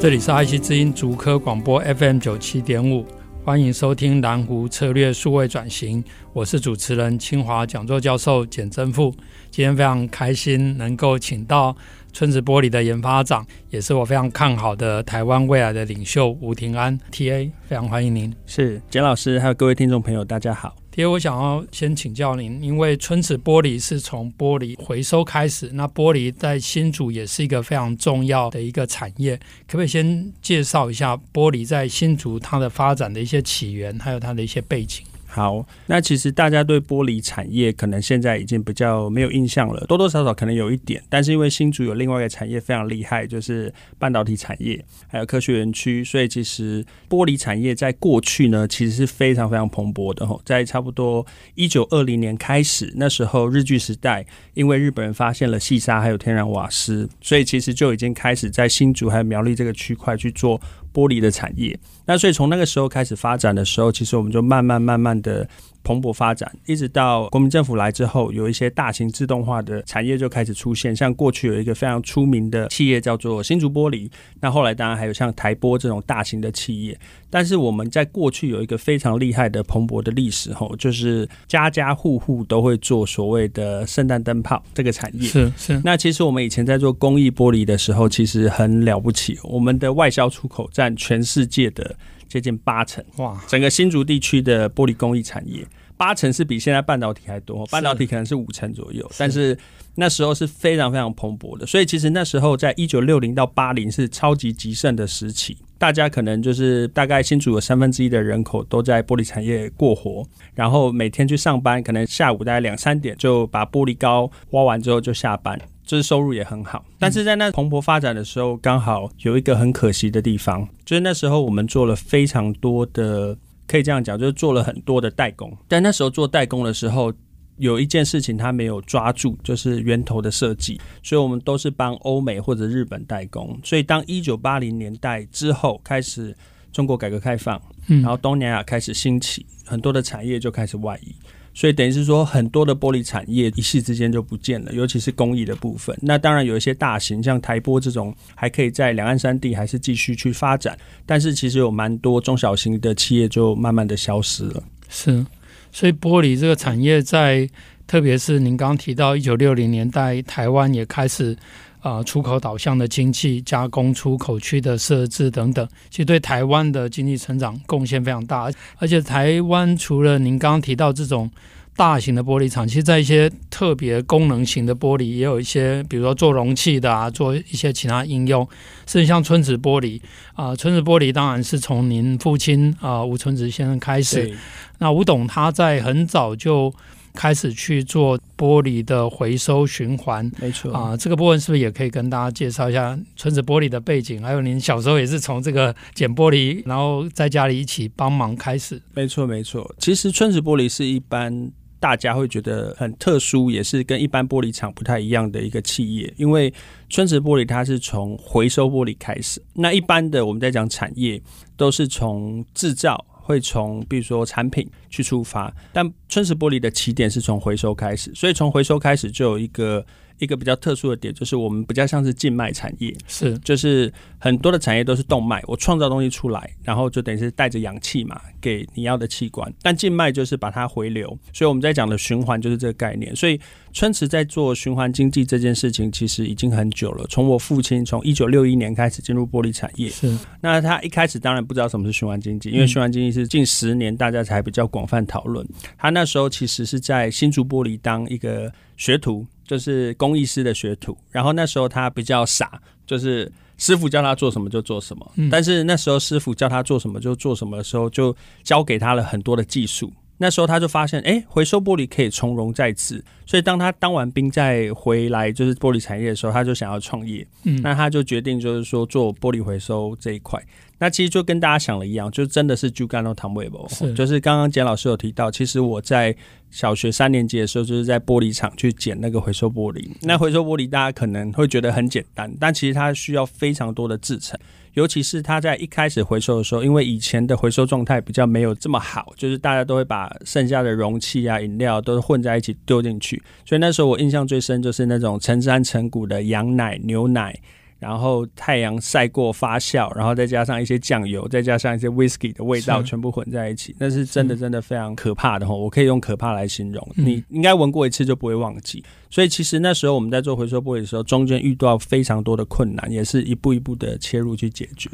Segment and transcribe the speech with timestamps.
[0.00, 3.04] 这里是爱惜之音竹科广播 FM 九七点五，
[3.44, 9.14] 欢迎收听蓝湖策略数位转型，我是主持人清华讲座教授简真富。
[9.50, 11.76] 今天非常开心能够请到
[12.14, 18.34] 村子玻璃的研发长，也是我非常看好的台湾未来的领袖吴庭安 TA，非常欢迎您。
[18.46, 20.79] 是简老师，还有各位听众朋友，大家好。
[20.92, 29.36] 其实我想要先请教您，因为春齿玻璃是从玻璃回收开始，那玻璃在新竹也是一个非常重要的一个产业，
[29.68, 35.04] 可不可以先介绍一下玻璃在新竹它的发展的一些起源，还有它的一些背景？
[35.32, 41.00] 好，那其实大家对玻璃产业可能现在已经比较没有印象了，多多少少可能有一点。
[41.08, 50.42] 但是因为新竹有另外一个产业非常厉害，就是半导体产业，还有科学园区，所以其实玻璃产业在过去呢，其实是非常非常蓬勃的吼。
[50.44, 60.60] 在差不多一九二零年开始，那时候日据时代，因为日本人发现了细沙还有天然瓦斯，所以其实就已经开始在新竹还有苗栗这个区块去做。
[60.92, 65.48] 玻璃的产业，那所以从那个时候开始发展的时候，其实我们就慢慢慢慢的
[65.82, 70.94] 蓬勃发展，一直到国民政府来之后，有一些大型自动化的产业就开始出现。
[70.94, 74.10] 像过去有一个非常出名的企业叫做新竹玻璃，
[74.40, 76.98] 那后来当然还有像台玻这种大型的企业。
[77.28, 85.28] 但是我们在过去有一个非常厉害的蓬勃的历史，吼，就是家家户户都会做所谓的圣诞灯泡这个产业。
[85.28, 85.80] 是是。
[85.84, 91.96] 那其实我们以前在做工艺玻璃的时候，其实很了不起，我们的外销出口占全世界的
[92.30, 93.04] 接近八成。
[93.16, 93.38] 哇！
[93.46, 99.58] 整个新竹地区的玻璃工艺产业，八成是比现在半导体还多，半导体可能是五成左右，但是
[99.96, 101.66] 那时候是非常非常蓬勃的。
[101.66, 105.58] 所以其实那时候在一九六零到八零是超级极盛的时期。
[105.76, 110.22] 大家可能就是大概新竹有三分之一的人口都在玻璃产业过活，
[110.54, 115.58] 然后每天去上班，可能下午大概两三点就把玻璃膏挖完之后就下班，
[115.90, 116.84] 就是收入也很好。
[117.00, 123.36] 但是在那蓬勃发展的时候，刚好有一个很可惜的地方，就是那时候我们做了非常多的，
[123.66, 125.52] 可以这样讲，就是做了很多的代工。
[125.66, 127.12] 但那时候做代工的时候，
[127.56, 133.58] 有一件事情他没有抓住，就是源头的设计，所以我们都是帮欧美或者日本代工。
[133.64, 136.32] 所以当一九八零年代之后开始，
[136.70, 141.12] 中国改革开放，然后东南亚开始兴起，很多的产业就开始外移，
[141.52, 145.96] 所以等于是说很多的玻璃产业一夕之间就不见了，尤其是工艺的部分。
[146.00, 154.62] 那当然有一些大型像台玻这种还可以在两岸三地还是继续去发展，但是其实有蛮多中小型的企业就慢慢的消失了。
[154.88, 155.24] 是。
[155.72, 157.48] 所以玻璃这个产业在，
[157.86, 161.36] 特别是您刚刚提到一九六零年代，台湾也开始
[161.80, 168.50] 啊、呃、出口导向的经济，加工出口区的设置等等，其实对台湾的经济成长贡献非常大。
[168.78, 171.30] 而且台湾除了您刚刚提到这种
[171.76, 178.46] 大型的玻璃厂，其实在一些特别功能型的玻璃也有一些，比如说做容器的啊，做一些其他应用，
[178.86, 179.98] 甚至像村子玻璃
[180.34, 184.36] 啊、呃，春池玻璃当然是从您父亲啊、呃、吴春子先生开始。
[184.78, 186.72] 那吴董他在很早就
[187.14, 194.22] 开始去做玻璃的回收循环，没错啊，这个部分是不是也可以跟大家介绍一下村子玻璃的背景？
[194.22, 198.80] 还有您小时候也是从这个捡玻璃，然后在家里一起帮忙开始。
[198.94, 199.74] 没错，没错。
[199.78, 206.52] 其实村子玻璃是一般大家会觉得很特殊，也是跟一般玻璃厂不太一样的一个企业，因为
[206.88, 209.42] 春池玻璃它是从回收玻璃开始。
[209.54, 211.20] 那一般的我们在讲产业
[211.56, 213.04] 都是从制造。
[213.30, 219.86] 会从比如说产品去出发，但春石玻璃的起点是从回收开始，所以从回收开始就有一个。
[220.20, 229.52] 一个比较特殊的点就是，我们比较像是静脉产业，是就是很多的产业都是动脉，我创造东西出来，然后就等于是带着氧气嘛，给你要的器官。
[229.62, 233.16] 但静脉就是把它回流，所以我们在讲的循环就是这个概念。
[233.16, 233.40] 所以
[233.72, 237.06] 春池在做循环经济这件事情，其实已经很久了。
[237.08, 245.46] 从我父亲从一九六一年开始进入玻璃产业，是那他一开始当然不知道什么是循环经济，因为循环经济是近十年大家才比较广泛讨论。
[245.78, 249.26] 他那时候其实是在新竹玻璃当一个学徒。
[249.50, 255.12] 就是工艺师的学徒，然后那时候他比较傻，就是师傅叫他做什么就做什么。
[255.16, 259.92] 嗯，但是那时候师傅叫他做什么就做什么的时候，就教给他了很多的技术。
[260.18, 263.04] 那时候他就发现，哎，回收玻璃可以从容再制。
[263.30, 267.24] 所以当他当完兵再回来就是玻璃产业的时候，他就想要创业。
[267.44, 270.42] 嗯，那他就决定就是说做玻璃回收这一块。
[270.80, 276.16] 那其实就跟大家想的一样，就真的是 Jugano Tamwebo，就是刚刚简老师有提到，其实我在
[276.50, 279.88] 小学三年级的时候，就是在玻璃厂去捡那个回收玻璃。
[280.02, 284.40] 那回收玻璃大家可能会觉得很简单，但其实它需要非常多的制成，
[284.72, 297.38] 尤其是它在一开始回收的时候，因为以前的回收状态比较没有这么好，就是大家都会把剩下的容器啊、饮料都是混在一起丢进去，所以那时候我印象最深就是那种成山成谷的羊奶、牛奶。
[297.80, 305.54] 然后太阳晒过发酵，然后再加上一些酱油，再加上一些 whisky 的味道，全部混在一起，那是真的真的非常可怕的哈！
[305.54, 308.84] 我可以用可怕来形容，嗯、你应该闻过一次就不会忘记。
[309.08, 314.90] 所以其实那时候我们在做回收玻璃的时候，中间遇到非常多的困难，也是一步一步的切入去解决。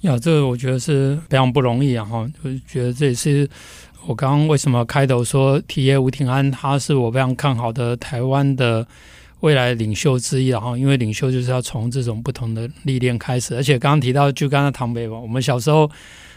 [0.00, 2.04] 呀，这个我觉得是非常不容易啊！
[2.04, 3.48] 哈，我觉得这也是
[4.06, 8.86] 我刚刚为什么开头说提耶吴庭安，他是我非常看好的台湾的。
[9.40, 15.90] 未来领袖之一，然后因为领袖就是要从这种不同的历练开始，而且刚刚提到就刚才唐北吧，我们小时候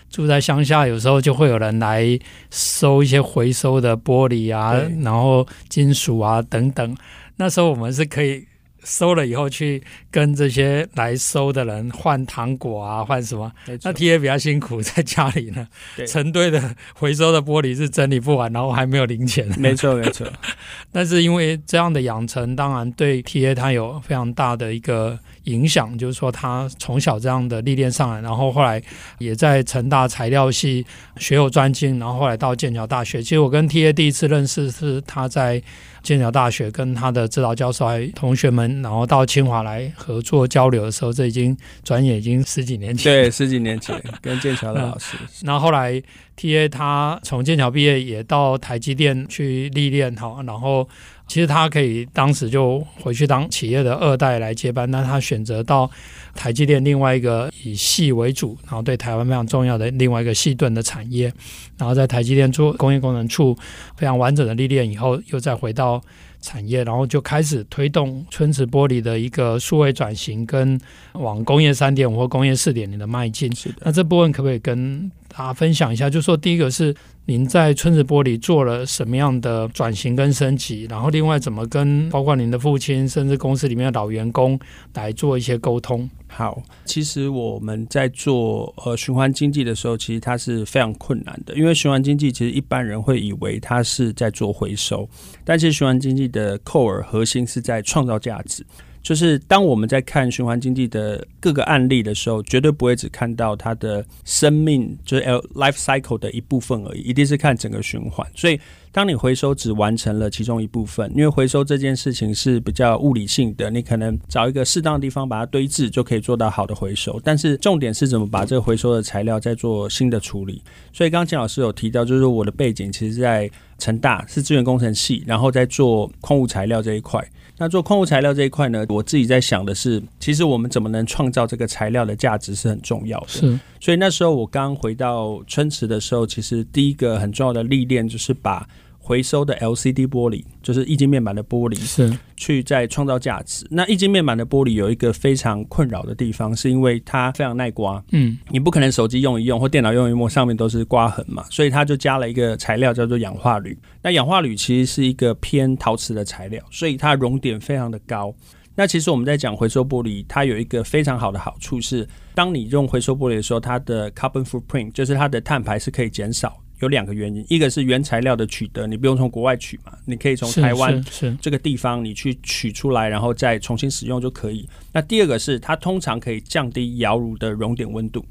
[0.10, 2.18] 住在乡下，有时候就会有人来
[2.50, 6.96] 收一些回收的玻璃啊，然后金属啊等等，
[7.36, 8.46] 那时候我们是可以。
[8.84, 9.82] 收了以后去
[10.12, 13.52] 跟这些来收的人换糖果啊，换什么？
[13.66, 15.68] 那 TA 比较辛苦，在家里呢，
[16.08, 19.48] 成堆的回收的玻璃是整理不完，然后还没有零钱。
[19.58, 20.28] 没错，没错。
[20.92, 28.82] 但是因为这样的养成，当然对 TA 他有非常大的一个影响，就是说他从小这样的历练上来，然后后来
[29.18, 30.86] 也在成大材料系
[31.18, 33.22] 学有专精，然后后来到剑桥大学。
[33.22, 35.62] 其实我跟 TA 第一次认识是他在。
[36.04, 43.10] 剑桥大学跟他的指导教授还同学们，然后到清华来合作交流的时候，这已经转眼已经十几年前。
[43.10, 45.16] 对，十几年前 跟剑桥的老师。
[45.44, 45.94] 那后后来
[46.36, 50.86] TA 他从剑桥毕业，也到台积电去历练，好，然后。
[51.28, 55.90] 其实他可以当时就回去当企业的二代来接班，但他选择到
[56.36, 61.34] 台积电另外一个以矽为主，然后对台湾非常重要的另外一个矽盾的产业，
[61.78, 63.58] 然后在台积电做工业工程处
[63.96, 66.00] 非常完整的历练以后，又再回到
[66.42, 70.80] 产业，然后就开始推动春池玻璃的一个数位转型跟
[71.14, 73.54] 往工业三点五或工业四点零的迈进。
[73.56, 76.10] 是的，那这部分可不可以跟大家分享一下？
[76.10, 76.96] 就说第一个是。
[77.26, 80.86] 您在村子玻璃做了什么样的转型跟升级？
[80.90, 84.60] 然后另外怎么跟包括您的父亲，甚至公司里面的老员工
[84.94, 86.10] 来做一些沟通？
[86.28, 95.08] 好，其实我们在做呃循环经济的时候，其实它是非常困难的，因为循环经济其实一般人会以为它是在做回收，
[95.46, 98.66] 但其实循环经济的 core 核心是在创造价值。
[99.04, 105.24] 就是当我们在看循环经济的各个案例的时候，绝对不会只看到它的生命，就是
[105.56, 108.26] life cycle 的一部分而已，一定是看整个循环。
[108.34, 108.58] 所以，
[108.94, 117.20] 当你回收只完成了其中一部分，因为回收这件事情是比较物理性的，你可能找一个适当的地方把它堆置，就可以做到好的回收。
[117.26, 120.64] 但是重点是怎么把这个回收的材料再做新的处理。
[120.94, 127.22] 所以，刚刚简老师有提到，就是我的背景其实在成大是资源工程系，然后在做矿物材料这一块。
[127.58, 133.28] 那做矿物材料这一块呢，我自己在想的是，其实我们怎么能创造这个材料的价值是很重要的。
[133.28, 138.68] 是，所以那时候我刚回到春池的时候，其实第一个很重要的历练就是把。
[139.06, 143.68] 回收的 LCD 玻璃就是液晶面板的玻璃，是去再创造价值。
[143.70, 148.02] 那液晶面板的玻璃有一个非常困扰的地方，是因为它非常耐刮。
[148.12, 153.78] 嗯，你不可能手机用一用或电脑用一用，上面都是刮痕嘛，所以它就加了一个材料叫做氧化铝。
[154.02, 158.34] 那氧化铝其实是一个偏陶瓷的材料，所以它熔点非常的高。
[158.74, 166.58] 那其实我们在讲回收玻璃，它有一个非常好的好处是，当你用回收玻璃的时候，它的 carbon footprint 就是它的碳排是可以减少。
[166.84, 171.04] 有两个原因，一个是原材料的取得，你不用从国外取嘛，你可以从台湾
[171.42, 174.68] 这个地方你去取出来，然后再重新使用就可以。
[174.92, 178.24] 那第二个是它通常可以降低窑炉的熔点温度，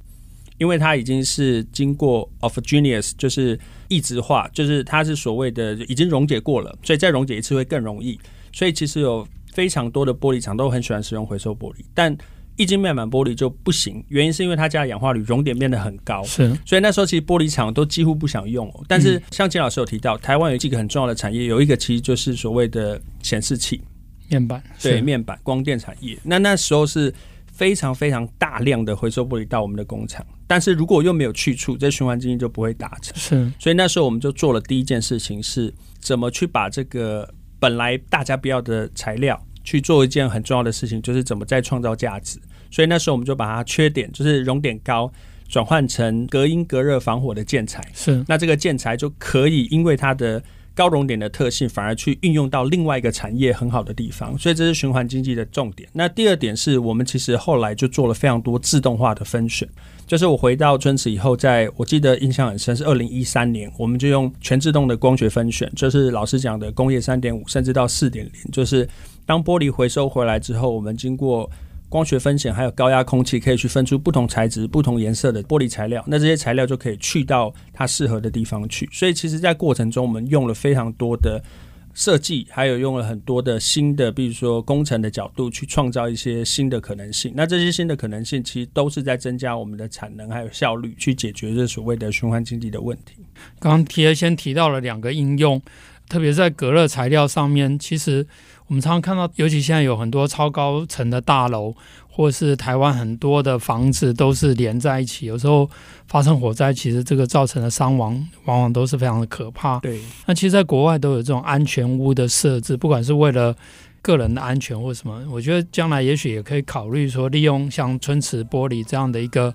[0.58, 8.18] 因为它已经是经过 autogenous 就是异质化，就是它是所谓的已经溶解过了，所以再溶解一次会更容易。
[8.52, 12.16] 所以其实有非常多的玻璃厂都很喜欢使用回收玻璃，但
[12.56, 18.68] 液晶面板玻璃就不行，原因是因为它加氧化铝，熔点变得很高，是，所以那时候其实玻璃厂都几乎不想用。
[18.68, 23.80] 哦但是像金老师有提到，台湾有几个很重要的产业，有一个其实就是所谓的显示器
[24.28, 26.18] 面板，对，面板光电产业。
[26.22, 27.12] 那那时候是
[27.50, 33.16] 非常非常大量的回收玻璃到我们的工厂，但是如果又没有去处，这循环经济就不会达成。
[33.16, 37.28] 是，所以那时候我们就做了第一件事情，是怎么去把这个
[37.58, 39.42] 本来大家不要的材料。
[39.64, 42.38] 去做一件很重要的事情，就是怎么再创造价值。
[42.70, 45.12] 所以那时候我们就把它缺点，就是熔点高，
[45.48, 47.86] 转换成隔音隔热防火的建材。
[47.92, 50.42] 是，那这个建材就可以因为它的
[50.74, 54.36] 高熔点的特性，反而去运用到另外一个产业很好的地方。
[54.38, 55.88] 所以这是循环经济的重点。
[55.92, 59.68] 那第二点是我们其实后来就做了非常多自动化的分选。
[60.06, 68.86] 就是我回到春池以后，在我记得印象很深，是二零一三年，我们就用全自动的光学分选，就是老师讲的工业三点五，甚至到四点零，就是
[69.24, 71.50] 当玻璃回收回来之后，我们经过
[71.92, 76.02] 光学分选，还有高压空气，可以去分出不同材质、不同颜色的玻璃材料。
[76.06, 78.88] 那这些材料就可以去到它适合的地方去。
[78.90, 81.44] 所以，其实，在过程中，我们用了非常多的
[81.92, 87.30] 设计，还有用了很多的新的，比如说工程的角度，去创造一些新的可能性。
[87.36, 93.16] 那这些新的可能性，其实都是在增加我们的产能还有效率，去解决这所谓的循环经济的问题。
[93.60, 95.60] 刚刚提先提到了两个应用，
[96.08, 98.26] 特别在隔热材料上面，其实。
[98.66, 101.74] 我们常常看到，尤其现在有很多超高层的大楼，
[102.08, 105.26] 或是台湾很多的房子都是连在一起。
[105.26, 105.68] 有时候
[106.06, 108.14] 发生火灾，其实这个造成的伤亡
[108.44, 109.78] 往往都是非常的可怕。
[109.80, 113.54] 对，那其实，在国外都有这种安全屋的设置，不管是为了
[114.00, 119.54] 个人的安全或什么，我觉得将来也许也可以考虑说，利用像春池玻璃这样的一个。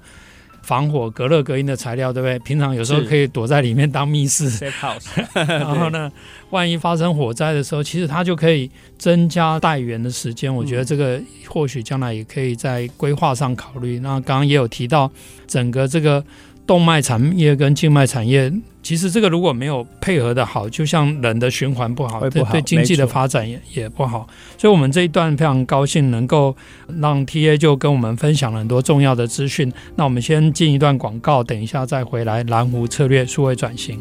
[0.61, 2.37] 防火、隔热、隔音的材料，对不对？
[2.39, 4.49] 平常有时候可以躲在里面当密室。
[5.33, 6.11] 然后呢，
[6.49, 10.53] 万一发生火灾的时候，其实它就可以增加待援的时间。
[10.53, 13.99] 我觉得这个或许将来也可以在规划上考虑。
[13.99, 15.11] 那刚刚也有提到
[15.47, 16.23] 整个这个。
[16.67, 18.51] 动脉产业跟静脉产业，
[18.83, 24.27] 其实这个如果没有配合的好，就像人的循环不好，对对经济的发展也也不好。
[24.57, 26.55] 所以，我们这一段非常高兴能够
[26.99, 29.71] 让 TA 就跟我们分享了很多重要的资讯。
[29.95, 32.43] 那我们先进一段广告，等一下再回来。
[32.43, 33.99] 蓝湖策略数位转型。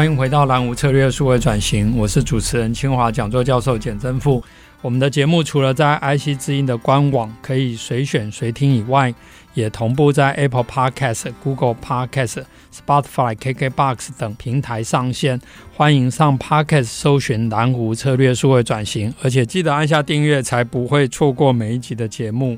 [0.00, 4.42] 欢迎回到蓝湖策略数位转型，我是主持人清华讲座教授简真富。
[4.80, 9.14] 我们的节目除了在 IC 之音的官网可以随选随听以外，
[9.52, 15.38] 也同步在 Apple Podcast、Google Podcast、Spotify、KKBox 等平台上线。
[15.76, 22.56] 欢迎上 Podcast 搜寻蓝湖策略数位转型，而且记得按下订阅，才不会错过每一集的节目。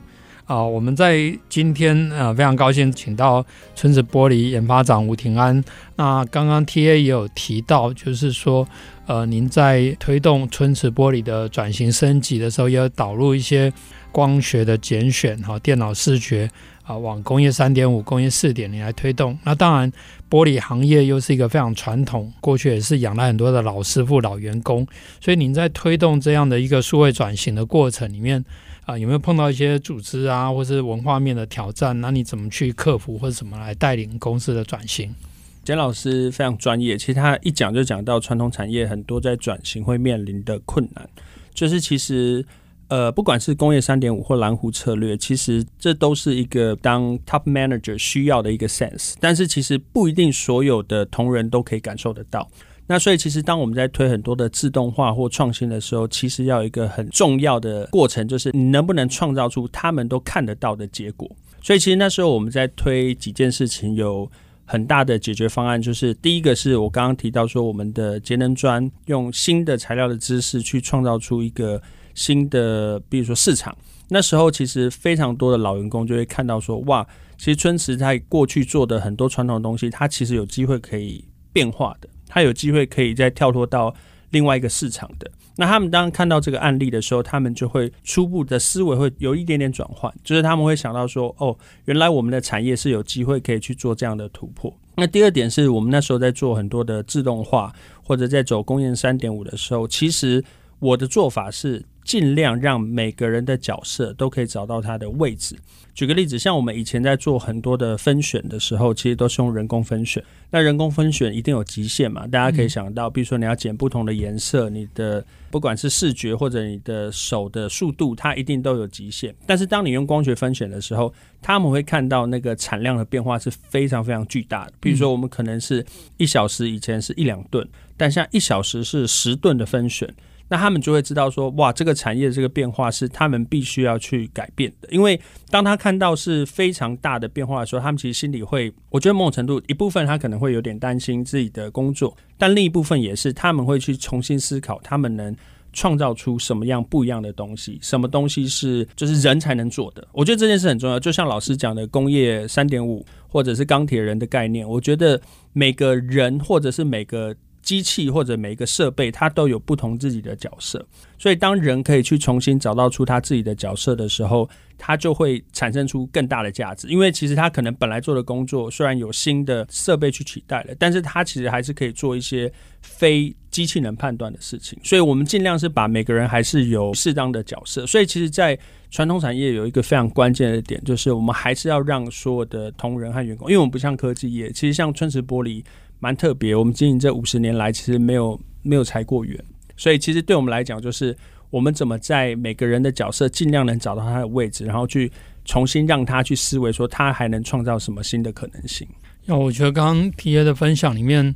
[0.53, 3.43] 啊、我们在今天呃非常高兴请到
[3.75, 5.65] 村子玻璃研发长吴庭安。
[5.97, 8.69] 那刚刚 TA 也有提到，就是说
[9.07, 13.73] 呃您在推动村子玻璃的转型升级的时候，也有导入一些
[14.13, 16.51] 光学的拣选哈、电脑视觉
[16.83, 19.39] 啊、往工业三点五、工业四点零来推动。
[19.45, 19.91] 那当然，
[20.29, 24.87] 玻璃行业又是一个非常传统，过去也是养了很多的老师傅、老员工，
[25.19, 28.45] 所以您在推动这样的一个数位转型的过程里面。
[28.85, 32.01] 啊，有没有碰到一些组织啊，或是文化面的挑战？
[32.01, 35.15] 那你怎么去克服，或者怎么来带领公司的转型？
[35.63, 41.09] 简老师非常专业，其实他一讲就讲到传统产业很多在转型会面临的困难，
[41.55, 42.45] 就是其实
[42.89, 52.51] 呃，不管是工业三点五或蓝湖策略，其实这都是一个当 top manager 需要的一个 sense，但是其实不一定所有的同仁都可以感受得到。
[52.87, 61.31] 那所以，其实当我们在推很多的自动化或创新的时候，其实要有一个很重要的过程，就是你能不能创造出他们都看得到的结果。
[61.63, 64.31] 所以，其实那时候我们在推几件事情，有
[64.65, 65.81] 很大的解决方案。
[65.81, 71.81] 就是第一个是我刚刚提到说，我们的节能砖用新的材料的知识去创造出一个
[72.15, 73.75] 新的，比如说市场。
[74.09, 77.07] 那时候其实非常多的老员工就会看到说，哇，
[77.39, 82.09] 其实春池在过去做的很多传统东西，它其实有机会可以变化的。
[82.33, 83.95] 他有机会可以再跳脱到
[84.31, 85.31] 另外一个市场的。
[85.57, 97.71] 那他们当看到这个案例的时候，他们就会初步的思维会有一点点转换，就是他们会想到说：“哦，原来我们的产业是有机会可以去做这样的突破。”那第二点是我们那时候在做很多的自动化，
[98.03, 100.43] 或者在走工业三点五的时候，其实
[100.79, 105.57] 我的做法是尽量让每个人的角色都可以找到他的位置。
[105.95, 110.25] 举个例子，像我们以前在做很多的分选的时候，其实都是用人工分选。
[110.51, 112.27] 那人工分选一定有极限嘛？
[112.27, 119.35] 大家可以想到，比如说你要剪不同的颜色，你的不管是视觉或者你的手的速度，它一定都有极限。
[119.47, 124.73] 但是当你用光学分选的时候，他们会看到那个产量的变化是非常非常巨大的。
[124.81, 125.85] 比如说，我们可能是
[126.17, 127.69] 一小时以前是一两吨，
[127.99, 130.09] 但现在一小时是十吨的分选。
[130.53, 134.89] 那他们就会知道说，哇，这个产业这个变化是他们必须要去改变的。
[134.91, 135.19] 因为
[135.49, 145.35] 当他看到是非常大的变化的时候，他们其实心里会，我觉得某种程度一部分他可能会有点担心自己的工作，但另一部分也是他们会去重新思考他们能
[145.73, 147.79] 创造出什么样不一样的东西？
[147.81, 150.07] 什么东西是就是人才能做的？
[150.13, 151.01] 我觉得这件事很重要。
[151.01, 155.19] 就像老师讲的，工业三点五或者是钢铁人的概念，我觉得
[155.55, 157.35] 每个人或者是每个。
[157.63, 160.85] 机器或者每一个设备，它都有不同自己的角色，
[161.19, 166.89] 所以当人可以去重新找到出他自己的角色的时候，他就会产生出更大的价值。
[166.89, 174.79] 因为其实他可能本来做的工作虽然有新的设备去取代了，但是他其实还是可以做一些非机器能判断的事情。
[174.83, 177.87] 所以我们尽量是把每个人还是有适当的角色。
[177.87, 178.59] 所以其实，在
[178.93, 185.65] 传统产业有一个非常关键的点，就是我们还是要让所有的同仁和员工，因为我们不像科技业，其实像春池玻璃。
[186.05, 189.41] 蛮特别，我们经营这五十年来，其实没有没有裁过员，
[189.77, 191.17] 所以其实对我们来讲，就是
[191.49, 195.09] 我们怎么在每个人的角色尽量能找到他的位置，然后去
[195.45, 198.85] 重新让他去思维，说他还能创造什么新的可能性。
[199.27, 201.33] 那我觉得刚刚 TA 的分享里面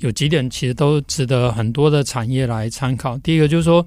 [0.00, 3.16] 有几点，其实都值得很多的产业来参考。
[3.16, 3.82] 第一个就是说，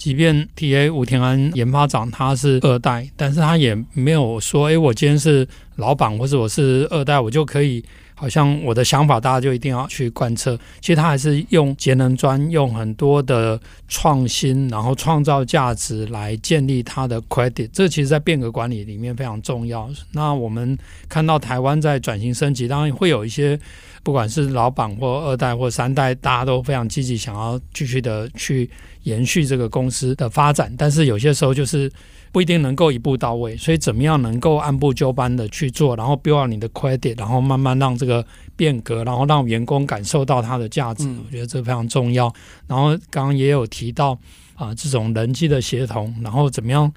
[0.00, 7.84] 即便 TA 武田安研发长他是二代，但是他也没有说，哎，我今天是老板或者我是二代，我就可以。
[8.14, 10.54] 好像我的想法，大家就一定要去贯彻。
[10.82, 17.70] 其实他还是用节能专，用很多的创新，然后创造价值来建立他的 credit。
[17.72, 19.88] 这其实，在变革管理里面非常重要。
[20.12, 20.76] 那我们
[21.08, 23.58] 看到台湾在转型升级，当然会有一些，
[24.02, 28.68] 不管是老板或二代或三代，大家都非常积极，想要继续的去
[29.02, 30.74] 延续这个公司的发展。
[30.76, 31.90] 但是有些时候就是。
[32.32, 42.32] 不一定能够一步到位，所以怎么样能够按部就班的去做，然后 build 你的 credit，然后慢慢让这个变革，然后让员工感受到它的价值，我觉得这非常重要。
[42.68, 44.16] 然后刚刚也有提到
[44.54, 46.92] 啊，这种人际的协同，然后怎么样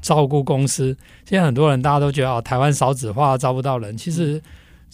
[0.00, 0.96] 照顾公司。
[1.28, 4.40] 现在很多人大家都觉得啊，台湾少子化招不到人，其实。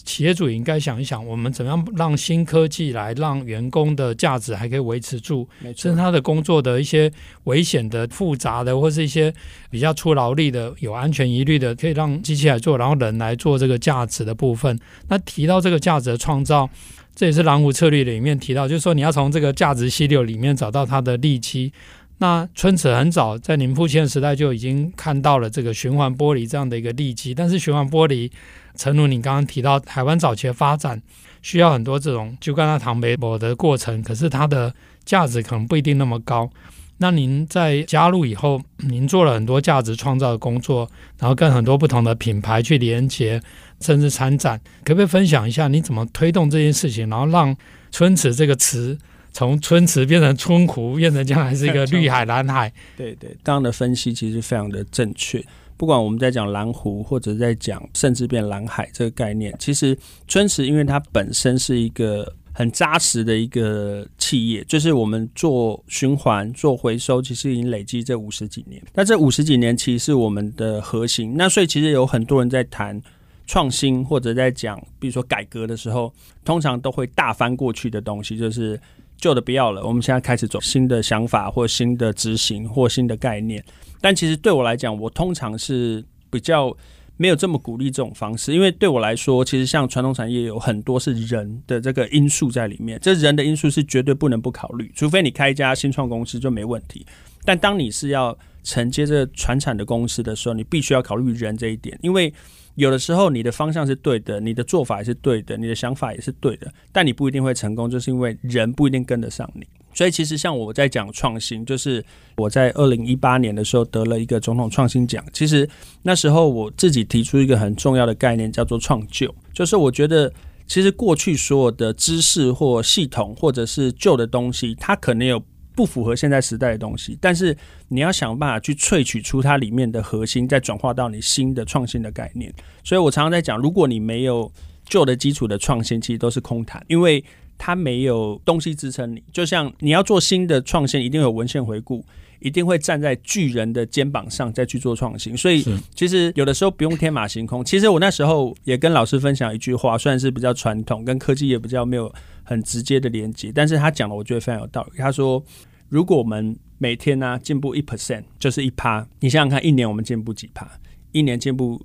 [0.03, 7.09] 企业主应该想一想，我们怎么样让新科技来让员工的价值还可以维持住，甚至他的工作的一些
[7.45, 9.33] 危险的、复杂的，或是一些
[9.69, 14.77] 比较出劳力的、有安全疑虑的，可以让机器来做，然后人来做这个价值的部分。
[15.07, 16.69] 那提到这个价值的创造，
[17.15, 21.71] 这也是蓝湖策略里面提到，就是说你要从这个价值溪流里面找到它的利基。
[22.17, 28.29] 那春子很早在您父亲的时代就已经看到了这个循环玻璃这样的一个利基，但是循环玻璃。
[28.75, 31.01] 诚如你刚刚提到，台湾早期的发展
[31.41, 34.73] 需要很多这种就跟它糖杯膜的过程，可是它的
[35.05, 36.49] 价值可能不一定那么高。
[36.97, 43.41] 那您在加入以后，您做了很多价值创造的工作，然后跟很多不同的品牌去连接，
[43.81, 47.53] 甚至参展，可不可以分享一下你怎么推动这件事情，然后让
[47.91, 48.97] 春池这个词
[49.31, 52.71] 从春池变成春湖，变成将来是一个绿海蓝海？
[52.95, 55.43] 对对，刚刚的分析其实非常的正确。
[55.77, 68.81] 不管我们在讲蓝湖，或者在讲甚至变蓝海这个概念，其实春池因为它本身是一个很扎实的一个企业，就是我们做循环、做回收，其实已经累积这五十几年。
[68.93, 71.33] 那这五十几年其实是我们的核心。
[71.35, 73.01] 那所以其实有很多人在谈
[73.47, 76.13] 创新，或者在讲比如说改革的时候，
[76.45, 78.79] 通常都会大翻过去的东西，就是
[79.17, 83.63] 旧的不要了，我们现在开始走新的想法，或新的执行，或新的概念。
[84.03, 86.75] 但其实对我来讲，我通常是比较
[87.15, 97.05] 没有这么鼓励这种方式，因为对我来说，其实像传统产业有很多是人的这个因素在里面，这人的因素是绝对不能不考虑，除非你开一家新创公司就没问题。
[97.45, 102.33] 但当你是要承接这传产的公司的时候，你必须要考虑人这一点，因为
[102.75, 109.65] 有的时候你的方向是对的，你的做法也是对的，你的想法也是对的，但你不一定会成功，就是因为人不一定跟得上你。
[109.93, 112.03] 所以其实像我在讲创新，就是
[112.37, 115.23] 我在二零一八年的时候得了一个总统创新奖。
[115.31, 115.69] 其实
[116.01, 119.33] 那时候我自己提出一个很重要的概念，叫做创旧。
[119.53, 120.33] 就是我觉得，
[120.67, 125.43] 其实过去所有的知识或系统或者是旧的东西，它可能有
[125.75, 127.55] 不符合现在时代的东西，但是
[127.89, 132.53] 你要想办法去萃取出它里面的核心，再转化到你新的创新的概念。
[132.83, 134.51] 所以我常常在讲，如果你没有
[134.85, 137.23] 旧的基础的创新，其实都是空谈，因为。
[137.57, 142.05] 它没有东西支撑你，就像你要做新的创新，一定有文献回顾，
[142.39, 145.35] 一定会站在巨人的肩膀上再去做创新。
[145.37, 145.63] 所以，
[145.95, 147.63] 其实有的时候不用天马行空。
[147.63, 152.13] 其实我那时候也跟老师分享一句话，虽然是比较传统，跟科技也比较没有
[152.43, 154.97] 很直接的连接，但是他讲的我觉得非常有道理。
[154.97, 155.41] 他说，
[155.87, 160.69] 如果我们每天呢、啊、进步一 percent，就是一趴，你想想看，一年我们进步几趴？
[161.13, 161.81] 一年进步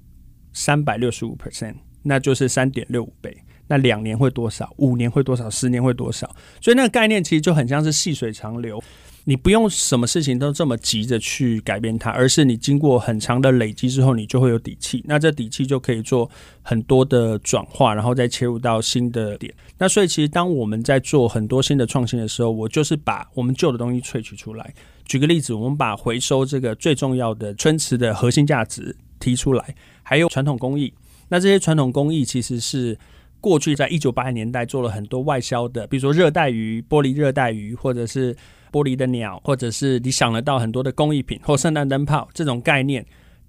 [0.52, 3.36] 三百六十五 percent，那就是三点六五倍。
[3.68, 4.72] 那两年会多少？
[4.78, 5.48] 五年会多少？
[5.48, 6.34] 十年会多少？
[6.60, 8.82] 所以那个概念其实就很像是细水长流，
[9.24, 15.04] 你不用什么事情都这么急着去改变它，而是你经过很长的累积之后，你就会有底气。
[15.06, 16.30] 那这底气就可以做
[16.62, 19.52] 很多的转化，然后再切入到新的点。
[19.76, 24.74] 那所以其实当我们在做很多新的创新的时候，我就是把我们旧的东西萃取出来。
[25.04, 30.92] 举个例子，我们把回收这个最重要的春瓷的核心价值提出来，还有传统工艺。
[31.28, 32.98] 那这些传统工艺其实是
[33.40, 38.34] 过去在一九八零年代做了很多外销的，比如说热带鱼、玻璃热带鱼，或者是
[38.72, 43.04] 玻璃的鸟，或者是你想得到很多的工艺品或圣诞灯泡这种概念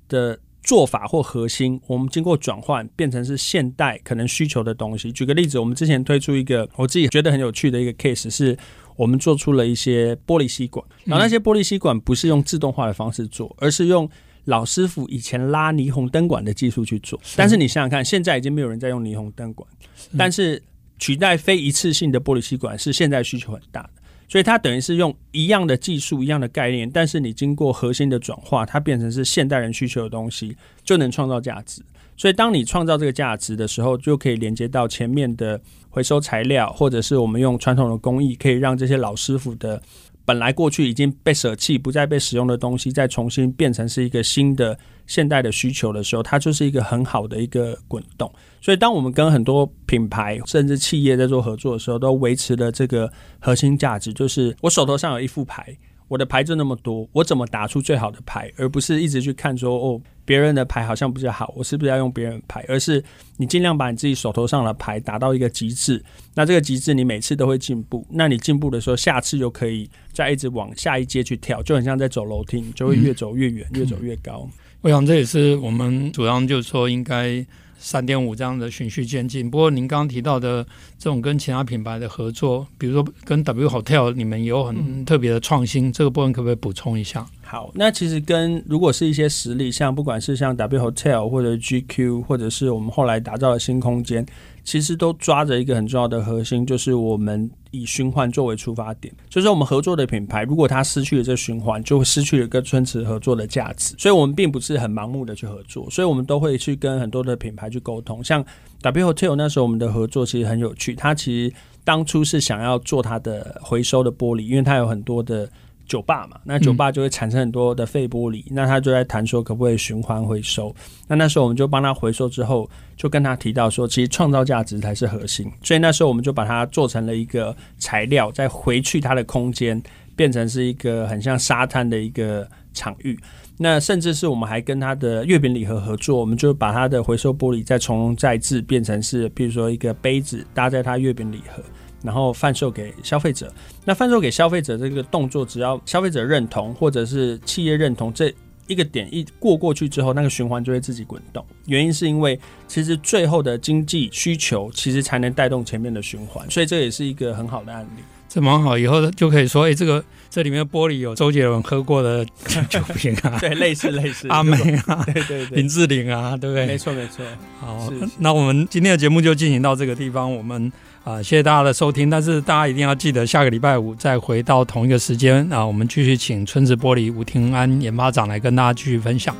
[0.07, 5.11] 的做法或核心，我们经过转换变成是现代可能需求的东西。
[5.11, 8.57] 举个例子，我们之前推出一个我自己觉得很有趣的一个 case 是。
[8.99, 14.09] 我们做出了一些玻璃吸管，然后那些玻璃吸管不是用自动化的方式做，而是用
[14.45, 17.19] 老师傅以前拉霓虹灯管的技术去做。
[17.35, 19.69] 但是你想想看，现在已经没有人在用霓虹灯管，
[20.17, 20.61] 但是
[20.97, 23.89] 取代非一次性的玻璃吸管是现在需求很大的，
[24.27, 31.81] 所以它等于是用一样的技术、一样的概念，但是你经过核心的转化，它变成是现代人需求的东西，就能创造价值。
[32.17, 35.57] 所以，当你创造这个价值的时候，就可以连接到前面的
[35.89, 39.81] 回收材料，或者是我们用传统的工艺，可以让这些老师傅的
[40.29, 48.31] 本来过去已经被舍弃、不再被使用的东西，再重新变成是一个新的现代的需求的时候，它就是一个很好的一个滚动。
[48.61, 55.75] 所以，当我们跟很多品牌甚至企业在做合作的时候，都维持了这个核心价值，就是我手头上有一副牌。
[56.09, 62.65] 我的牌就那么多，我怎么打出最好的牌，而不是一直去看说哦，别人的牌好像比较好，我是不是要用别人牌？
[62.67, 63.01] 而是
[63.37, 66.03] 你尽量把你自己手头上的牌打到一个极致，
[66.35, 74.45] 那这个极致你每次都会进步，那你进步的时候，下次就可以再一直往下一阶去跳，就很像在走楼梯，你就会越走越远，越走越高。
[74.81, 77.45] 我想这也是我们主张，就是说应该。
[77.79, 79.49] 三点五这样的循序渐进。
[79.49, 80.63] 不过您刚刚提到的
[80.97, 87.25] 这种跟其他品牌的合作，比如说跟 W Hotel，你们有很特别的创新，这个部分可不可以补充一下？
[87.41, 94.23] 好，那其实跟如果是一些实力，像不管是像 W Hotel 或者 GQ，或者是我们后来打造的新空间。
[94.69, 99.11] 其实都抓着一个很重要的核心，就是我们以循环作为出发点。
[99.27, 103.95] 就是我们合作的品牌，如果它失去了这循环，就会失去了跟春池合作的价值。
[103.97, 108.23] 所以，我们并不是很盲目的去合作，所以我们都会去跟很多的品牌去沟通。
[108.23, 108.45] 像
[108.83, 110.93] W Hotel 那时候，我们的合作其实很有趣。
[110.93, 115.49] 它其实当初是想要做它的回收的玻璃，因为它有很多的。
[115.89, 120.73] 酒吧嘛，那酒吧就会产生很多的废玻璃，嗯、那他就在谈说可不可以循环回收。
[121.07, 125.51] 那那时候我们就帮他回收之后，就跟他提到说，其实创造价值才是核心。
[125.63, 129.81] 所以那时候我们就把它做成了一个材料，再回去它的空间，
[130.15, 133.19] 变成是一个很像沙滩的一个场域。
[133.57, 141.61] 那甚至是我们还跟他的月饼礼盒合作，我们就把它的回收玻璃再从容再制，变成是比如说一个杯子搭在它月饼礼盒。
[142.01, 143.51] 然后贩售给消费者，
[143.85, 148.33] 那贩售给消费者这个动作，只要消费者认同或者是企业认同，这
[148.67, 151.45] 一个点一过过去之后，那个循环就会自己滚动。
[151.65, 158.03] 原因是因为其实最后的经济需求其实才能带动前面的循环，所以这也是一个很好的案例。
[158.29, 162.23] 这蛮好，以后就可以说，哎，这个这里面玻璃有周杰伦喝过的
[162.69, 166.67] 酒瓶啊， 对，类似类似阿妹啊，对对对，林志玲啊，对不对？
[166.67, 167.25] 没错没错。
[167.59, 170.71] 好，那我们今天的节目就进行到这个地方，我们。
[171.03, 179.35] 啊，谢谢大家的收听，但是大家一定要记得下个礼拜五再回到同一个时间啊，我们继续请春子玻璃吴庭安研发长来跟大家继续分享。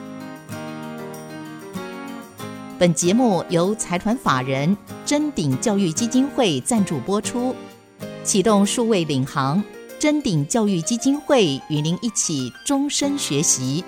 [2.80, 7.54] 本节目由财团法人臻鼎教育基金会赞助播出，
[8.24, 9.62] 启动数位领航，
[10.00, 13.84] 臻鼎教育基金会与您一起终身学习。